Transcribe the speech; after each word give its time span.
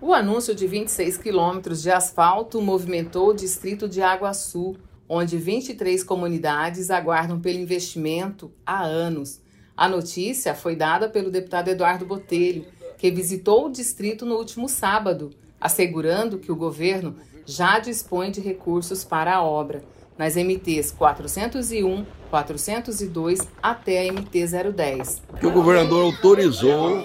O 0.00 0.14
anúncio 0.14 0.54
de 0.54 0.64
26 0.64 1.18
quilômetros 1.18 1.82
de 1.82 1.90
asfalto 1.90 2.62
movimentou 2.62 3.30
o 3.30 3.34
distrito 3.34 3.88
de 3.88 4.00
Água 4.00 4.32
Sul, 4.32 4.76
onde 5.08 5.36
23 5.36 6.04
comunidades 6.04 6.88
aguardam 6.88 7.40
pelo 7.40 7.58
investimento 7.58 8.52
há 8.64 8.80
anos. 8.80 9.40
A 9.76 9.88
notícia 9.88 10.54
foi 10.54 10.76
dada 10.76 11.08
pelo 11.08 11.32
deputado 11.32 11.68
Eduardo 11.68 12.06
Botelho, 12.06 12.64
que 12.96 13.10
visitou 13.10 13.66
o 13.66 13.72
distrito 13.72 14.24
no 14.24 14.36
último 14.36 14.68
sábado, 14.68 15.30
assegurando 15.60 16.38
que 16.38 16.52
o 16.52 16.56
governo 16.56 17.16
já 17.44 17.80
dispõe 17.80 18.30
de 18.30 18.40
recursos 18.40 19.02
para 19.02 19.34
a 19.34 19.42
obra, 19.42 19.82
nas 20.16 20.36
MTs 20.36 20.92
401, 20.92 22.06
402 22.30 23.40
até 23.60 24.08
a 24.08 24.12
MT 24.12 24.46
010. 24.72 25.22
Que 25.40 25.46
o 25.46 25.52
governador 25.52 26.04
autorizou 26.04 27.04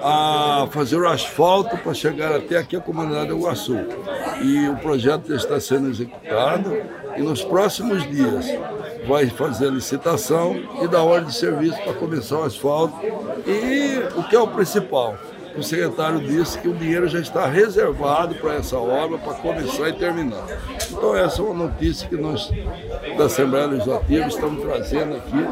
a 0.00 0.66
fazer 0.70 0.96
o 0.96 1.08
asfalto 1.08 1.76
para 1.78 1.94
chegar 1.94 2.34
até 2.34 2.58
aqui 2.58 2.76
a 2.76 2.80
comunidade 2.80 3.28
do 3.28 3.38
Iguaçu. 3.38 3.78
E 4.42 4.68
o 4.68 4.76
projeto 4.76 5.32
está 5.32 5.58
sendo 5.60 5.88
executado 5.88 6.76
e 7.16 7.22
nos 7.22 7.42
próximos 7.42 8.02
dias 8.10 8.46
vai 9.06 9.26
fazer 9.28 9.68
a 9.68 9.70
licitação 9.70 10.56
e 10.82 10.88
dar 10.88 11.02
ordem 11.02 11.28
de 11.28 11.36
serviço 11.36 11.80
para 11.82 11.94
começar 11.94 12.38
o 12.38 12.44
asfalto. 12.44 12.94
E 13.46 13.98
o 14.18 14.22
que 14.24 14.36
é 14.36 14.40
o 14.40 14.48
principal? 14.48 15.16
O 15.56 15.62
secretário 15.62 16.20
disse 16.20 16.58
que 16.58 16.68
o 16.68 16.74
dinheiro 16.74 17.08
já 17.08 17.18
está 17.18 17.46
reservado 17.46 18.34
para 18.34 18.56
essa 18.56 18.76
obra, 18.76 19.16
para 19.16 19.34
começar 19.34 19.88
e 19.88 19.92
terminar. 19.94 20.44
Então 20.90 21.16
essa 21.16 21.40
é 21.40 21.44
uma 21.44 21.64
notícia 21.64 22.06
que 22.06 22.16
nós 22.16 22.50
da 23.16 23.24
Assembleia 23.24 23.66
Legislativa 23.66 24.26
estamos 24.26 24.62
trazendo 24.62 25.16
aqui 25.16 25.46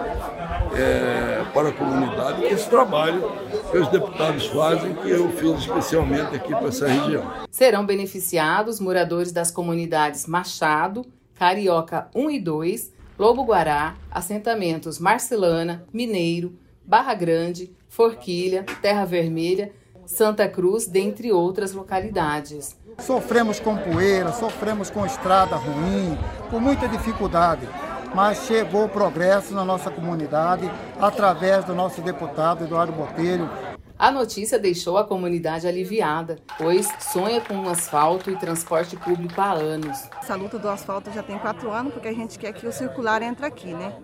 é, 0.76 1.42
para 1.54 1.68
a 1.70 1.72
comunidade, 1.72 2.44
esse 2.44 2.68
trabalho 2.68 3.32
que 3.74 3.78
os 3.80 3.88
deputados 3.88 4.46
fazem, 4.46 4.94
que 4.94 5.10
eu 5.10 5.28
fiz 5.32 5.62
especialmente 5.62 6.36
aqui 6.36 6.50
para 6.50 6.68
essa 6.68 6.86
região. 6.86 7.28
Serão 7.50 7.84
beneficiados 7.84 8.78
moradores 8.78 9.32
das 9.32 9.50
comunidades 9.50 10.26
Machado, 10.26 11.04
Carioca 11.34 12.08
1 12.14 12.30
e 12.30 12.40
2, 12.40 12.92
Lobo 13.18 13.42
Guará, 13.42 13.96
assentamentos 14.12 15.00
Marcelana, 15.00 15.84
Mineiro, 15.92 16.56
Barra 16.84 17.14
Grande, 17.14 17.74
Forquilha, 17.88 18.64
Terra 18.80 19.04
Vermelha, 19.04 19.72
Santa 20.06 20.46
Cruz, 20.48 20.86
dentre 20.86 21.32
outras 21.32 21.72
localidades. 21.72 22.76
Sofremos 23.00 23.58
com 23.58 23.76
poeira, 23.76 24.30
sofremos 24.32 24.88
com 24.88 25.04
estrada 25.04 25.56
ruim, 25.56 26.16
com 26.48 26.60
muita 26.60 26.86
dificuldade 26.86 27.66
mas 28.14 28.46
chegou 28.46 28.84
o 28.84 28.88
progresso 28.88 29.52
na 29.52 29.64
nossa 29.64 29.90
comunidade 29.90 30.70
através 31.00 31.64
do 31.64 31.74
nosso 31.74 32.00
deputado 32.00 32.64
Eduardo 32.64 32.92
Botelho. 32.92 33.50
A 33.96 34.10
notícia 34.10 34.58
deixou 34.58 34.98
a 34.98 35.04
comunidade 35.04 35.68
aliviada, 35.68 36.38
pois 36.58 36.88
sonha 36.98 37.40
com 37.40 37.54
um 37.54 37.68
asfalto 37.68 38.28
e 38.28 38.36
transporte 38.36 38.96
público 38.96 39.40
há 39.40 39.52
anos. 39.52 39.96
Essa 40.20 40.34
luta 40.34 40.58
do 40.58 40.68
asfalto 40.68 41.12
já 41.12 41.22
tem 41.22 41.38
quatro 41.38 41.70
anos, 41.70 41.92
porque 41.92 42.08
a 42.08 42.12
gente 42.12 42.36
quer 42.36 42.52
que 42.52 42.66
o 42.66 42.72
circular 42.72 43.22
entre 43.22 43.46
aqui, 43.46 43.72
né? 43.72 43.96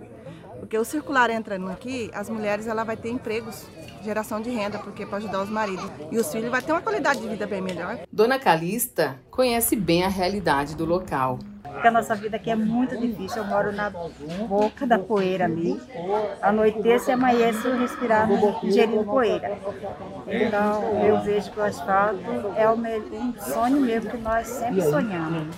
Porque 0.60 0.78
o 0.78 0.84
circular 0.84 1.30
entrando 1.30 1.68
aqui, 1.68 2.10
as 2.14 2.30
mulheres 2.30 2.66
ela 2.66 2.84
vai 2.84 2.96
ter 2.96 3.10
empregos, 3.10 3.66
geração 4.02 4.40
de 4.40 4.50
renda, 4.50 4.78
porque 4.78 5.04
para 5.04 5.18
ajudar 5.18 5.42
os 5.42 5.50
maridos. 5.50 5.90
E 6.12 6.18
os 6.18 6.30
filhos 6.30 6.50
vai 6.50 6.62
ter 6.62 6.72
uma 6.72 6.82
qualidade 6.82 7.20
de 7.20 7.28
vida 7.28 7.46
bem 7.46 7.60
melhor. 7.60 7.98
Dona 8.12 8.38
Calista 8.38 9.18
conhece 9.30 9.74
bem 9.74 10.04
a 10.04 10.08
realidade 10.08 10.76
do 10.76 10.84
local 10.84 11.38
porque 11.80 11.88
a 11.88 11.90
nossa 11.90 12.14
vida 12.14 12.36
aqui 12.36 12.50
é 12.50 12.54
muito 12.54 12.94
difícil. 12.96 13.38
Eu 13.42 13.48
moro 13.48 13.72
na 13.72 13.90
boca 13.90 14.86
da 14.86 14.98
poeira 14.98 15.46
ali. 15.46 15.80
Anoitece 16.42 17.10
e 17.10 17.14
amanhece 17.14 17.70
respirando, 17.70 18.34
ingerindo 18.62 19.02
poeira. 19.02 19.58
Então, 20.26 21.02
eu 21.02 21.20
vejo 21.22 21.50
que 21.50 21.58
o 21.58 21.62
asfalto 21.62 22.20
é 22.54 22.68
um 22.68 23.34
sonho 23.38 23.80
mesmo 23.80 24.10
que 24.10 24.18
nós 24.18 24.46
sempre 24.46 24.82
sonhamos. 24.82 25.56